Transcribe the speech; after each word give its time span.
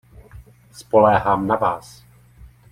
Spoléhám 0.71 1.47
na 1.47 1.55
vás. 1.55 2.03